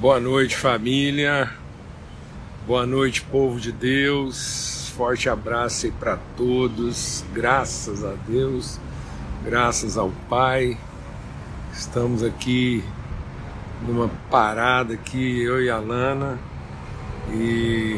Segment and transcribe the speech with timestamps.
[0.00, 1.50] Boa noite, família.
[2.64, 4.92] Boa noite, povo de Deus.
[4.96, 7.24] Forte abraço aí para todos.
[7.34, 8.78] Graças a Deus,
[9.44, 10.78] graças ao Pai.
[11.72, 12.84] Estamos aqui
[13.88, 16.38] numa parada aqui, eu e a Lana,
[17.32, 17.96] e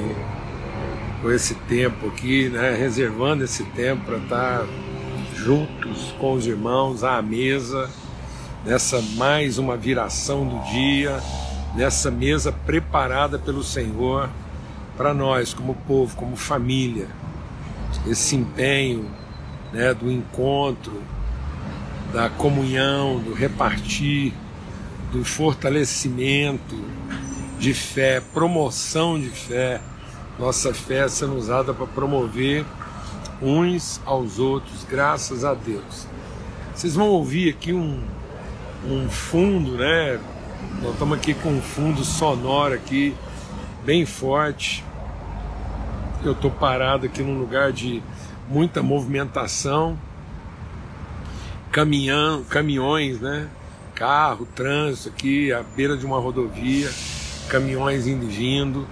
[1.21, 4.67] com esse tempo aqui, né, reservando esse tempo para estar
[5.35, 7.91] juntos com os irmãos à mesa,
[8.65, 11.21] nessa mais uma viração do dia
[11.75, 14.29] nessa mesa preparada pelo Senhor
[14.97, 17.07] para nós, como povo, como família.
[18.07, 19.11] Esse empenho
[19.73, 21.03] né, do encontro,
[22.13, 24.33] da comunhão, do repartir,
[25.13, 26.77] do fortalecimento
[27.59, 29.81] de fé, promoção de fé.
[30.39, 32.65] Nossa fé sendo usada para promover
[33.43, 36.07] uns aos outros, graças a Deus.
[36.75, 38.03] Vocês vão ouvir aqui um,
[38.87, 40.19] um fundo, né?
[40.83, 43.15] Nós estamos aqui com um fundo sonoro aqui,
[43.85, 44.85] bem forte.
[46.23, 48.03] Eu estou parado aqui num lugar de
[48.49, 49.99] muita movimentação,
[51.71, 53.49] caminhão, caminhões, né?
[53.95, 56.91] Carro, trânsito aqui, à beira de uma rodovia,
[57.49, 58.87] caminhões indo e vindo,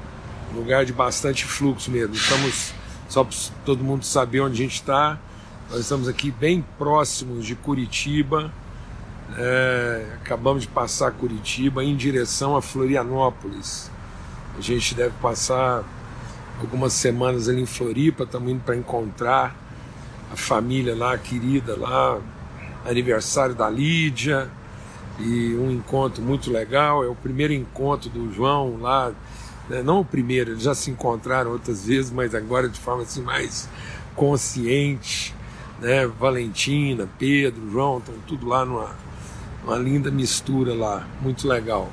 [0.55, 2.15] lugar de bastante fluxo mesmo.
[2.15, 2.73] Estamos,
[3.09, 5.19] só para todo mundo saber onde a gente está,
[5.71, 8.53] nós estamos aqui bem próximos de Curitiba,
[9.37, 13.91] é, acabamos de passar Curitiba em direção a Florianópolis.
[14.57, 15.85] A gente deve passar
[16.61, 19.57] algumas semanas ali em Floripa, estamos indo para encontrar
[20.33, 22.19] a família lá, querida lá,
[22.85, 24.51] aniversário da Lídia
[25.19, 27.05] e um encontro muito legal.
[27.05, 29.13] É o primeiro encontro do João lá,
[29.69, 29.83] né?
[29.83, 33.69] não o primeiro, eles já se encontraram outras vezes, mas agora de forma assim mais
[34.17, 35.35] consciente.
[35.81, 36.07] Né?
[36.07, 38.97] Valentina, Pedro, João, estão tudo lá numa
[39.65, 41.91] uma linda mistura lá, muito legal.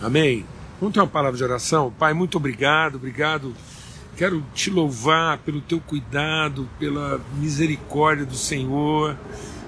[0.00, 0.44] Amém?
[0.80, 1.92] Vamos ter uma palavra de oração?
[1.98, 3.52] Pai, muito obrigado, obrigado.
[4.16, 9.16] Quero te louvar pelo teu cuidado, pela misericórdia do Senhor,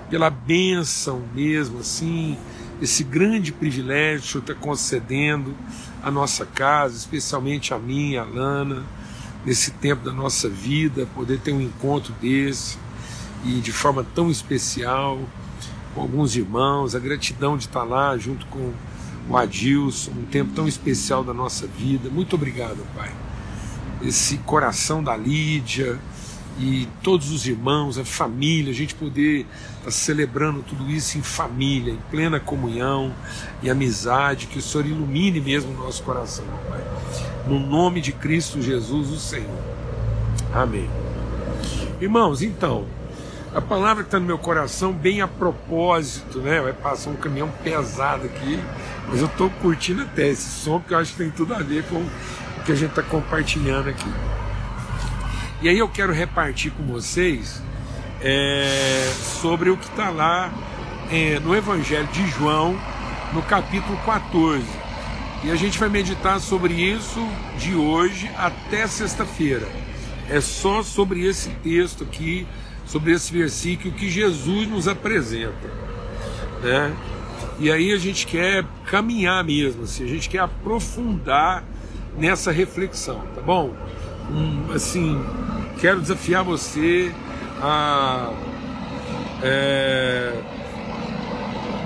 [0.09, 2.37] pela bênção mesmo, assim,
[2.81, 5.55] esse grande privilégio que o Senhor está concedendo
[6.03, 8.85] à nossa casa, especialmente a mim, a Lana,
[9.45, 12.79] nesse tempo da nossa vida, poder ter um encontro desse
[13.45, 15.19] e de forma tão especial
[15.95, 18.73] com alguns irmãos, a gratidão de estar lá junto com
[19.29, 22.09] o Adilson, um tempo tão especial da nossa vida.
[22.11, 23.11] Muito obrigado, Pai.
[24.03, 25.99] Esse coração da Lídia
[26.59, 29.47] e todos os irmãos, a família, a gente poder
[29.79, 33.13] estar celebrando tudo isso em família, em plena comunhão
[33.63, 36.81] e amizade, que o Senhor ilumine mesmo o nosso coração, Pai.
[37.47, 39.59] No nome de Cristo Jesus, o Senhor.
[40.53, 40.89] Amém.
[42.01, 42.87] Irmãos, então,
[43.55, 46.61] a palavra que está no meu coração, bem a propósito, né?
[46.61, 48.63] Vai passar um caminhão pesado aqui,
[49.09, 51.83] mas eu estou curtindo até esse som, porque eu acho que tem tudo a ver
[51.85, 54.09] com o que a gente está compartilhando aqui.
[55.63, 57.61] E aí eu quero repartir com vocês
[58.23, 60.53] é, sobre o que está lá
[61.11, 62.79] é, no Evangelho de João,
[63.33, 64.65] no capítulo 14.
[65.43, 67.27] E a gente vai meditar sobre isso
[67.59, 69.67] de hoje até sexta-feira.
[70.29, 72.47] É só sobre esse texto aqui
[72.91, 75.71] sobre esse versículo que Jesus nos apresenta,
[76.61, 76.93] né?
[77.61, 81.63] E aí a gente quer caminhar mesmo, assim, a gente quer aprofundar
[82.19, 83.73] nessa reflexão, tá bom?
[84.29, 85.25] Um, assim,
[85.81, 87.13] quero desafiar você
[87.63, 88.33] a
[89.43, 90.33] é,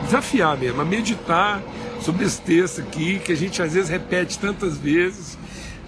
[0.05, 1.63] desafiar mesmo, a meditar
[2.01, 5.39] sobre esse texto aqui que a gente às vezes repete tantas vezes,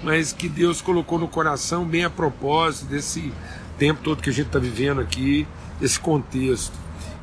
[0.02, 3.32] mas que Deus colocou no coração bem a propósito desse
[3.78, 5.46] tempo todo que a gente está vivendo aqui,
[5.80, 6.76] esse contexto.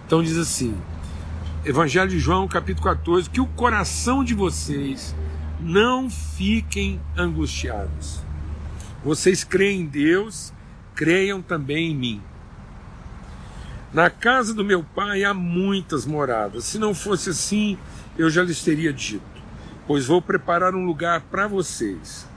[0.05, 0.75] Então diz assim,
[1.65, 5.15] Evangelho de João, capítulo 14, que o coração de vocês
[5.59, 8.21] não fiquem angustiados.
[9.03, 10.53] Vocês creem em Deus,
[10.93, 12.21] creiam também em mim.
[13.93, 16.65] Na casa do meu pai há muitas moradas.
[16.65, 17.77] Se não fosse assim,
[18.17, 19.23] eu já lhes teria dito,
[19.87, 22.27] pois vou preparar um lugar para vocês.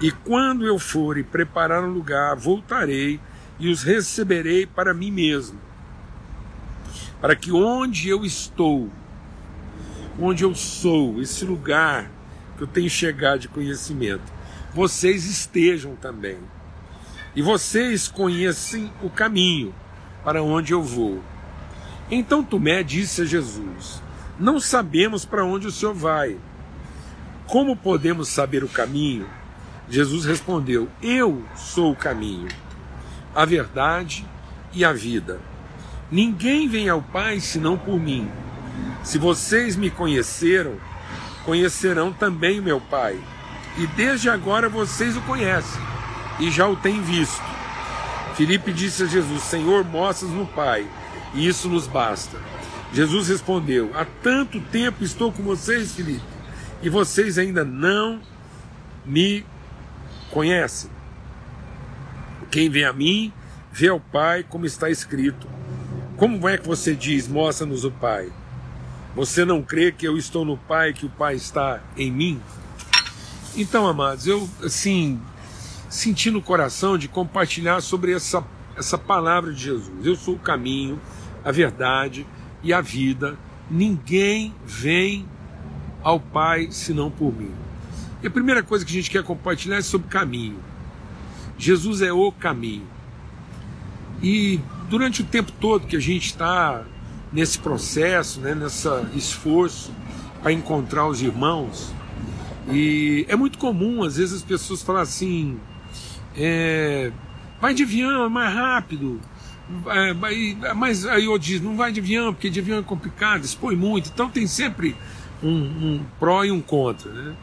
[0.00, 3.20] E quando eu for e preparar um lugar, voltarei
[3.58, 5.58] e os receberei para mim mesmo,
[7.20, 8.90] para que onde eu estou,
[10.18, 12.10] onde eu sou, esse lugar
[12.56, 14.32] que eu tenho chegado de conhecimento,
[14.72, 16.38] vocês estejam também.
[17.36, 19.74] E vocês conhecem o caminho
[20.22, 21.20] para onde eu vou.
[22.10, 24.00] Então Tomé disse a Jesus:
[24.38, 26.36] Não sabemos para onde o Senhor vai.
[27.46, 29.26] Como podemos saber o caminho?
[29.88, 32.48] Jesus respondeu: Eu sou o caminho
[33.34, 34.24] a verdade
[34.72, 35.40] e a vida.
[36.10, 38.30] Ninguém vem ao Pai senão por mim.
[39.02, 40.76] Se vocês me conheceram,
[41.44, 43.18] conhecerão também meu Pai.
[43.76, 45.82] E desde agora vocês o conhecem
[46.38, 47.42] e já o têm visto.
[48.34, 50.86] Filipe disse a Jesus: Senhor, mostras no Pai,
[51.34, 52.38] e isso nos basta.
[52.92, 56.22] Jesus respondeu: Há tanto tempo estou com vocês, Filipe,
[56.82, 58.20] e vocês ainda não
[59.04, 59.44] me
[60.30, 60.90] conhecem.
[62.54, 63.32] Quem vem a mim,
[63.72, 65.48] vê ao Pai, como está escrito.
[66.16, 68.30] Como é que você diz, mostra-nos o Pai?
[69.16, 72.40] Você não crê que eu estou no Pai, que o Pai está em mim?
[73.56, 75.20] Então, amados, eu, assim,
[75.90, 78.46] senti no coração de compartilhar sobre essa,
[78.76, 80.06] essa palavra de Jesus.
[80.06, 81.00] Eu sou o caminho,
[81.44, 82.24] a verdade
[82.62, 83.36] e a vida.
[83.68, 85.26] Ninguém vem
[86.04, 87.50] ao Pai senão por mim.
[88.22, 90.72] E a primeira coisa que a gente quer compartilhar é sobre caminho.
[91.58, 92.86] Jesus é o caminho.
[94.22, 96.82] E durante o tempo todo que a gente está
[97.32, 99.92] nesse processo, né, nesse esforço
[100.42, 101.92] para encontrar os irmãos.
[102.70, 105.58] E é muito comum, às vezes, as pessoas falam assim:
[106.36, 107.10] é,
[107.60, 109.20] vai de avião, é mais rápido.
[109.86, 113.74] É, mas aí eu diz, não vai de avião, porque de avião é complicado, expõe
[113.74, 114.10] muito.
[114.12, 114.94] Então tem sempre
[115.42, 117.10] um, um pró e um contra.
[117.10, 117.34] Né?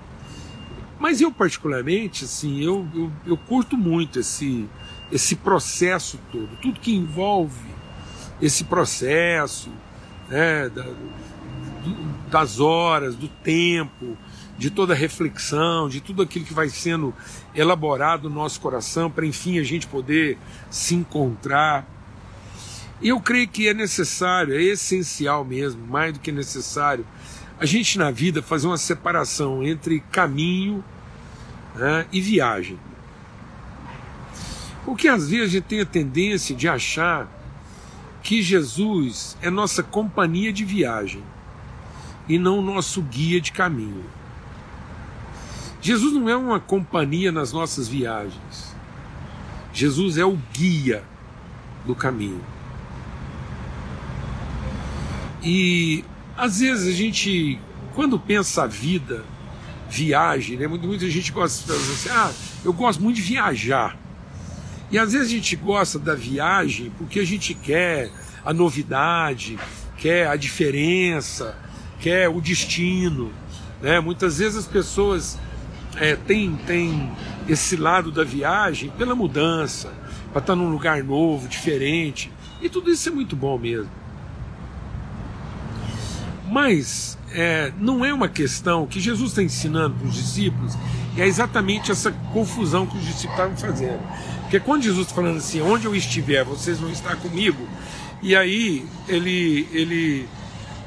[1.01, 4.69] Mas eu, particularmente, assim, eu, eu, eu curto muito esse,
[5.11, 7.71] esse processo todo, tudo que envolve
[8.39, 9.71] esse processo
[10.29, 14.15] né, da, do, das horas, do tempo,
[14.59, 17.15] de toda a reflexão, de tudo aquilo que vai sendo
[17.55, 20.37] elaborado no nosso coração, para enfim a gente poder
[20.69, 21.83] se encontrar.
[23.01, 27.07] E eu creio que é necessário, é essencial mesmo, mais do que necessário,
[27.61, 30.83] a gente na vida fazer uma separação entre caminho
[31.75, 32.79] né, e viagem.
[34.83, 37.27] Porque às vezes a gente tem a tendência de achar
[38.23, 41.23] que Jesus é nossa companhia de viagem
[42.27, 44.05] e não nosso guia de caminho.
[45.79, 48.75] Jesus não é uma companhia nas nossas viagens.
[49.71, 51.03] Jesus é o guia
[51.85, 52.43] do caminho.
[55.43, 56.03] E
[56.41, 57.59] às vezes a gente,
[57.93, 59.23] quando pensa a vida,
[59.87, 60.65] viagem, né?
[60.65, 62.31] muita, gente gosta de assim, ah,
[62.65, 63.95] eu gosto muito de viajar.
[64.89, 68.11] E às vezes a gente gosta da viagem porque a gente quer
[68.43, 69.59] a novidade,
[69.99, 71.55] quer a diferença,
[71.99, 73.31] quer o destino.
[73.79, 73.99] Né?
[73.99, 75.37] Muitas vezes as pessoas
[75.95, 77.11] é, têm, têm
[77.47, 79.93] esse lado da viagem pela mudança,
[80.31, 82.31] para estar num lugar novo, diferente.
[82.59, 84.00] E tudo isso é muito bom mesmo.
[86.51, 90.77] Mas é, não é uma questão que Jesus está ensinando para os discípulos,
[91.15, 94.01] e é exatamente essa confusão que os discípulos estavam fazendo.
[94.41, 97.65] Porque quando Jesus está falando assim, onde eu estiver, vocês vão estar comigo,
[98.21, 100.27] e aí ele ele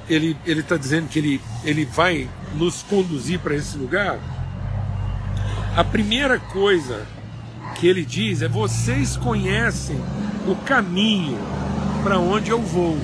[0.07, 4.19] ele ele está dizendo que ele ele vai nos conduzir para esse lugar.
[5.75, 7.07] A primeira coisa
[7.77, 9.97] que ele diz é: vocês conhecem
[10.47, 11.39] o caminho
[12.03, 12.99] para onde eu vou.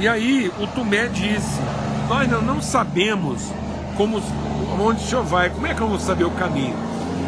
[0.00, 1.60] E aí o Tomé disse:
[2.08, 3.42] nós não, não sabemos
[3.98, 4.16] como
[4.80, 5.50] onde o senhor vai.
[5.50, 6.74] Como é que vamos saber o caminho?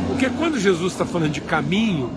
[0.08, 2.10] Porque quando Jesus está falando de caminho,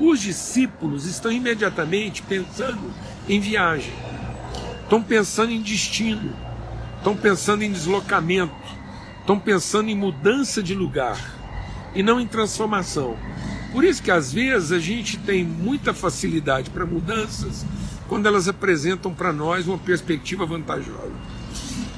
[0.00, 2.90] os discípulos estão imediatamente pensando
[3.28, 3.92] em viagem,
[4.82, 6.32] estão pensando em destino,
[6.96, 8.54] estão pensando em deslocamento,
[9.20, 11.18] estão pensando em mudança de lugar
[11.94, 13.14] e não em transformação.
[13.72, 17.66] Por isso que às vezes a gente tem muita facilidade para mudanças
[18.08, 21.12] quando elas apresentam para nós uma perspectiva vantajosa.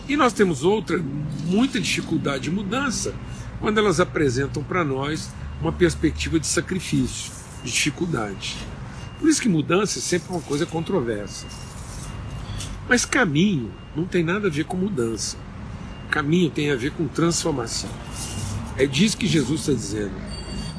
[0.08, 0.98] E nós temos outra,
[1.46, 3.14] muita dificuldade de mudança,
[3.60, 8.56] quando elas apresentam para nós uma perspectiva de sacrifício de dificuldade.
[9.18, 11.46] Por isso que mudança é sempre uma coisa controversa.
[12.88, 15.36] Mas caminho não tem nada a ver com mudança.
[16.10, 17.90] Caminho tem a ver com transformação.
[18.76, 20.14] É disso que Jesus está dizendo.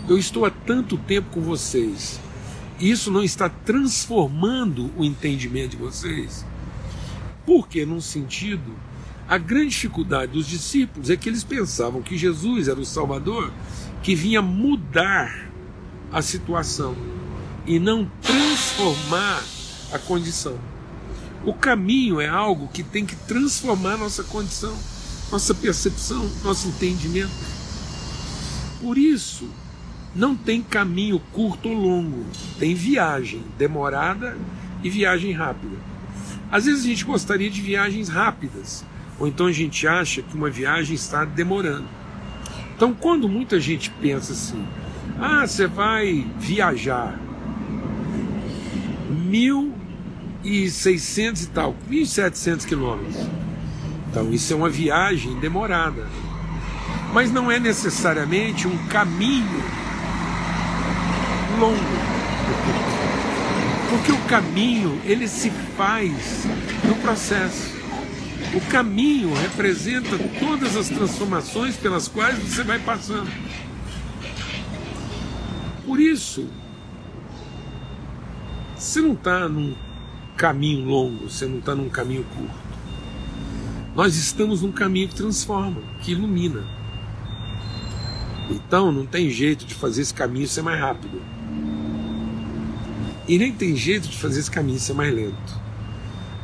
[0.09, 2.19] Eu estou há tanto tempo com vocês.
[2.81, 6.43] Isso não está transformando o entendimento de vocês?
[7.45, 8.75] Porque, num sentido,
[9.29, 13.53] a grande dificuldade dos discípulos é que eles pensavam que Jesus era o Salvador
[14.01, 15.51] que vinha mudar
[16.11, 16.97] a situação
[17.67, 19.43] e não transformar
[19.93, 20.57] a condição.
[21.45, 24.75] O caminho é algo que tem que transformar nossa condição,
[25.31, 27.31] nossa percepção, nosso entendimento.
[28.81, 29.47] Por isso,
[30.15, 32.25] não tem caminho curto ou longo,
[32.59, 34.37] tem viagem demorada
[34.83, 35.77] e viagem rápida.
[36.51, 38.83] Às vezes a gente gostaria de viagens rápidas,
[39.17, 41.87] ou então a gente acha que uma viagem está demorando.
[42.75, 44.65] Então, quando muita gente pensa assim,
[45.19, 47.19] ah, você vai viajar.
[49.09, 49.71] Mil
[50.43, 53.27] e seiscentos tal, mil e setecentos quilômetros.
[54.09, 56.07] Então isso é uma viagem demorada.
[57.13, 59.63] mas não é necessariamente um caminho
[61.61, 61.77] longo.
[63.89, 66.45] Porque o caminho, ele se faz
[66.87, 67.79] no processo.
[68.55, 73.29] O caminho representa todas as transformações pelas quais você vai passando.
[75.85, 76.49] Por isso,
[78.75, 79.75] você não está num
[80.35, 82.71] caminho longo, você não está num caminho curto.
[83.95, 86.63] Nós estamos num caminho que transforma, que ilumina.
[88.49, 91.21] Então não tem jeito de fazer esse caminho ser mais rápido.
[93.31, 95.57] E nem tem jeito de fazer esse caminho ser mais lento.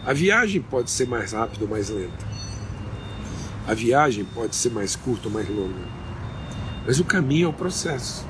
[0.05, 2.25] A viagem pode ser mais rápida ou mais lenta.
[3.67, 5.85] A viagem pode ser mais curta ou mais longa.
[6.85, 8.25] Mas o caminho é o processo.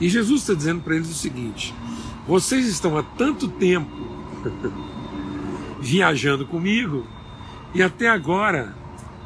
[0.00, 1.72] E Jesus está dizendo para eles o seguinte:
[2.26, 3.88] vocês estão há tanto tempo
[5.80, 7.06] viajando comigo
[7.72, 8.74] e até agora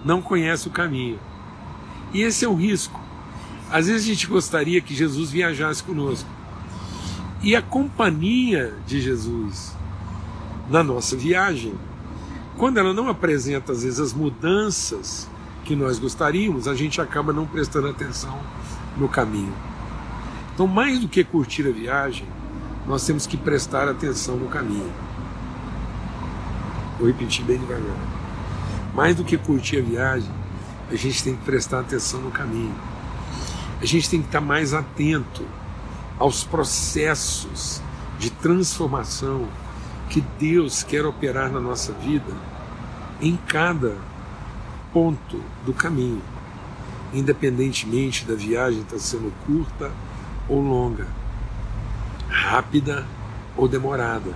[0.04, 1.18] não conhecem o caminho.
[2.12, 3.00] E esse é o risco.
[3.70, 6.33] Às vezes a gente gostaria que Jesus viajasse conosco.
[7.44, 9.76] E a companhia de Jesus
[10.70, 11.74] na nossa viagem,
[12.56, 15.28] quando ela não apresenta às vezes as mudanças
[15.62, 18.40] que nós gostaríamos, a gente acaba não prestando atenção
[18.96, 19.52] no caminho.
[20.54, 22.26] Então, mais do que curtir a viagem,
[22.86, 24.90] nós temos que prestar atenção no caminho.
[26.98, 27.98] Vou repetir bem devagar.
[28.94, 30.30] Mais do que curtir a viagem,
[30.90, 32.74] a gente tem que prestar atenção no caminho.
[33.82, 35.44] A gente tem que estar mais atento
[36.18, 37.83] aos processos
[38.18, 39.49] de transformação
[40.09, 42.33] que Deus quer operar na nossa vida
[43.21, 43.97] em cada
[44.92, 46.23] ponto do caminho,
[47.12, 49.90] independentemente da viagem estar sendo curta
[50.49, 51.06] ou longa,
[52.28, 53.06] rápida
[53.56, 54.33] ou demorada.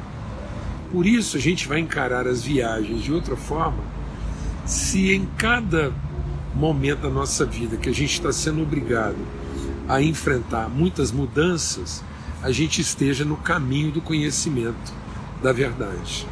[0.91, 3.99] Por isso a gente vai encarar as viagens de outra forma
[4.65, 5.93] se em cada
[6.55, 9.17] momento da nossa vida que a gente está sendo obrigado
[9.88, 12.04] a enfrentar muitas mudanças,
[12.42, 14.92] a gente esteja no caminho do conhecimento
[15.42, 16.26] da verdade.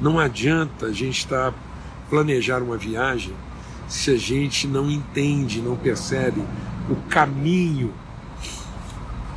[0.00, 1.54] Não adianta a gente estar
[2.10, 3.34] planejar uma viagem
[3.88, 6.42] se a gente não entende, não percebe
[6.90, 7.92] o caminho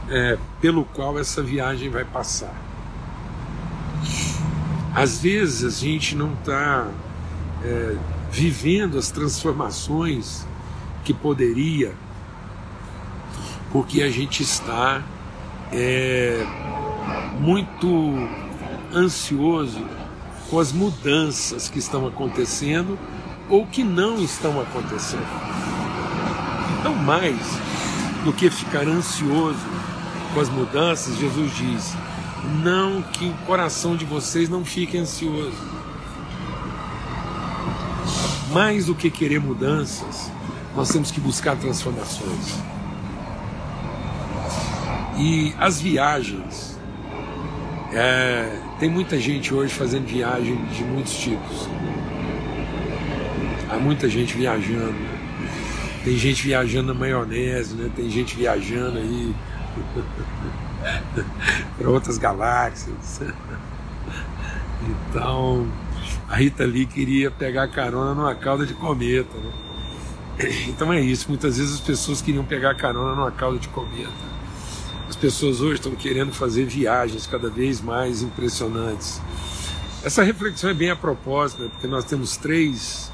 [0.10, 2.54] é, pelo qual essa viagem vai passar.
[4.94, 6.88] Às vezes a gente não está
[7.64, 7.96] é,
[8.30, 10.46] vivendo as transformações
[11.04, 11.94] que poderia
[13.72, 15.02] porque a gente está
[15.72, 16.46] é,
[17.40, 17.88] muito
[18.94, 19.82] ansioso
[20.50, 23.00] com as mudanças que estão acontecendo
[23.50, 25.26] ou que não estão acontecendo.
[26.80, 27.38] Então, mais
[28.24, 29.60] do que ficar ansioso
[30.34, 31.94] com as mudanças, Jesus diz:
[32.64, 35.72] não que o coração de vocês não fique ansioso.
[38.52, 40.30] Mais do que querer mudanças,
[40.76, 42.60] nós temos que buscar transformações.
[45.22, 46.80] E as viagens.
[47.94, 51.70] É, tem muita gente hoje fazendo viagem de muitos tipos.
[53.70, 54.96] Há muita gente viajando.
[56.04, 57.92] Tem gente viajando na maionese, né?
[57.96, 59.36] tem gente viajando aí
[61.78, 63.22] para outras galáxias.
[64.84, 65.68] Então,
[66.28, 69.38] a Rita Lee queria pegar carona numa cauda de cometa.
[69.38, 69.52] Né?
[70.70, 74.31] Então é isso, muitas vezes as pessoas queriam pegar carona numa cauda de cometa.
[75.12, 79.22] As pessoas hoje estão querendo fazer viagens cada vez mais impressionantes.
[80.06, 81.70] Essa reflexão é bem a propósito, né?
[81.70, 83.12] porque nós temos três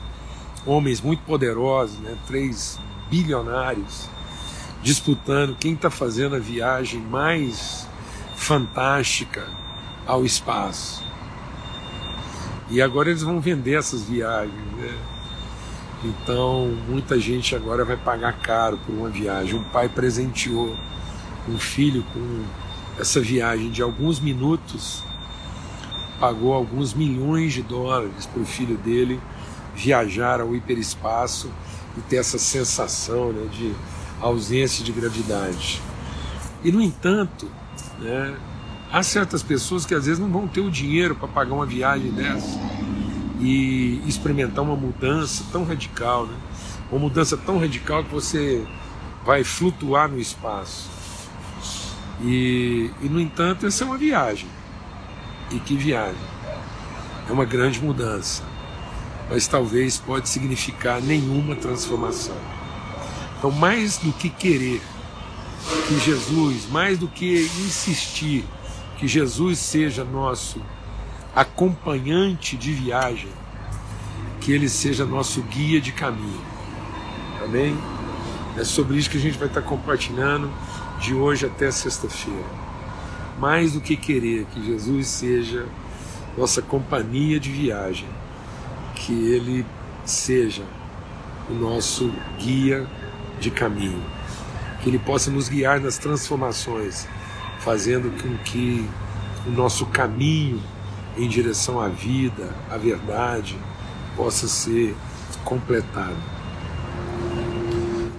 [0.63, 2.15] homens muito poderosos, né?
[2.27, 4.07] três bilionários,
[4.83, 7.87] disputando quem está fazendo a viagem mais
[8.35, 9.47] fantástica
[10.05, 11.03] ao espaço.
[12.69, 14.53] E agora eles vão vender essas viagens.
[14.77, 14.95] Né?
[16.03, 19.55] Então muita gente agora vai pagar caro por uma viagem.
[19.55, 20.77] Um pai presenteou
[21.47, 22.43] um filho com
[22.99, 25.03] essa viagem de alguns minutos
[26.19, 29.19] pagou alguns milhões de dólares para o filho dele
[29.75, 31.51] viajar ao hiperespaço
[31.95, 33.73] e ter essa sensação né, de
[34.19, 35.79] ausência de gravidade.
[36.63, 37.47] E no entanto,
[37.99, 38.35] né,
[38.91, 42.11] há certas pessoas que às vezes não vão ter o dinheiro para pagar uma viagem
[42.11, 42.59] dessa
[43.39, 46.35] e experimentar uma mudança tão radical, né?
[46.91, 48.65] uma mudança tão radical que você
[49.23, 50.96] vai flutuar no espaço.
[52.21, 54.47] E, e, no entanto, essa é uma viagem.
[55.51, 56.15] E que viagem!
[57.29, 58.43] É uma grande mudança,
[59.29, 62.35] mas talvez pode significar nenhuma transformação.
[63.37, 64.81] Então, mais do que querer
[65.87, 68.45] que Jesus, mais do que insistir
[68.97, 70.61] que Jesus seja nosso
[71.35, 73.29] acompanhante de viagem,
[74.41, 76.41] que ele seja nosso guia de caminho.
[77.43, 77.77] Amém?
[78.57, 80.51] É sobre isso que a gente vai estar compartilhando
[80.99, 82.67] de hoje até sexta-feira.
[83.39, 85.65] Mais do que querer que Jesus seja
[86.37, 88.07] nossa companhia de viagem,
[88.95, 89.65] que Ele
[90.05, 90.63] seja
[91.49, 92.87] o nosso guia
[93.39, 94.03] de caminho,
[94.81, 97.07] que Ele possa nos guiar nas transformações,
[97.59, 98.87] fazendo com que
[99.45, 100.61] o nosso caminho
[101.17, 103.57] em direção à vida, à verdade,
[104.15, 104.95] possa ser
[105.43, 106.17] completado.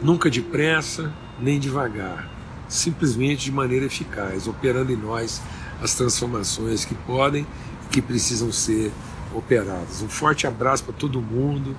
[0.03, 2.29] Nunca depressa, nem devagar,
[2.69, 5.41] simplesmente de maneira eficaz, operando em nós
[5.83, 7.47] as transformações que podem
[7.87, 8.93] e que precisam ser
[9.35, 10.03] operadas.
[10.03, 11.77] Um forte abraço para todo mundo.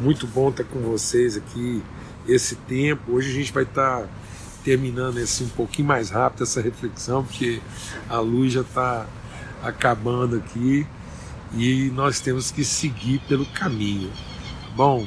[0.00, 1.82] Muito bom estar com vocês aqui
[2.26, 3.12] esse tempo.
[3.12, 4.08] Hoje a gente vai estar
[4.64, 7.60] terminando esse um pouquinho mais rápido essa reflexão, porque
[8.08, 9.06] a luz já está
[9.62, 10.86] acabando aqui
[11.52, 14.10] e nós temos que seguir pelo caminho.
[14.10, 15.06] Tá bom,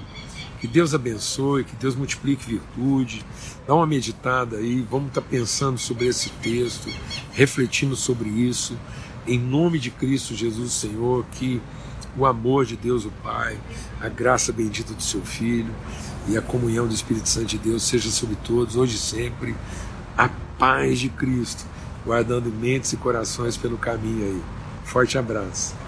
[0.59, 3.25] que Deus abençoe, que Deus multiplique virtude.
[3.67, 6.89] Dá uma meditada aí, vamos estar tá pensando sobre esse texto,
[7.33, 8.77] refletindo sobre isso.
[9.27, 11.61] Em nome de Cristo Jesus, Senhor, que
[12.17, 13.59] o amor de Deus, o Pai,
[14.01, 15.73] a graça bendita do Seu Filho
[16.27, 19.55] e a comunhão do Espírito Santo de Deus seja sobre todos, hoje e sempre.
[20.17, 21.65] A paz de Cristo,
[22.03, 24.41] guardando mentes e corações pelo caminho aí.
[24.83, 25.86] Forte abraço.